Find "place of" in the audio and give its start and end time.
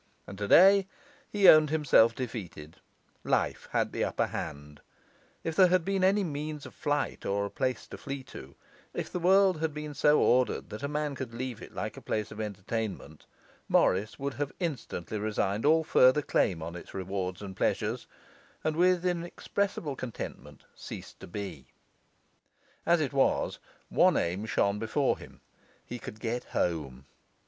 12.01-12.41